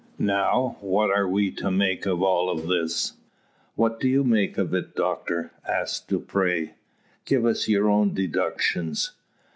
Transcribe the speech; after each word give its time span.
Now, 0.17 0.77
what 0.79 1.11
are 1.11 1.27
we 1.27 1.51
to 1.51 1.69
make 1.69 2.07
of 2.07 2.23
all 2.23 2.55
this?" 2.55 3.13
"What 3.75 3.99
do 3.99 4.07
you 4.07 4.23
make 4.23 4.57
of 4.57 4.73
it, 4.73 4.95
doctor?" 4.95 5.51
asks 5.69 5.99
Dupre. 6.03 6.71
"Give 7.23 7.45
us 7.45 7.67
your 7.67 7.87
own 7.87 8.15
deductions!" 8.15 9.11